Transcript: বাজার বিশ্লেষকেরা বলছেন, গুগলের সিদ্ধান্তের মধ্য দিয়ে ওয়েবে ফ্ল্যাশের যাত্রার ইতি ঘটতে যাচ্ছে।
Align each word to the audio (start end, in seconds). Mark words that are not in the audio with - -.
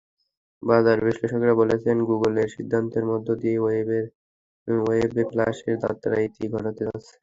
বাজার 0.63 0.97
বিশ্লেষকেরা 1.05 1.55
বলছেন, 1.61 1.97
গুগলের 2.09 2.47
সিদ্ধান্তের 2.55 3.03
মধ্য 3.11 3.27
দিয়ে 3.41 3.57
ওয়েবে 3.63 3.99
ফ্ল্যাশের 5.29 5.75
যাত্রার 5.83 6.23
ইতি 6.27 6.43
ঘটতে 6.53 6.81
যাচ্ছে। 6.87 7.13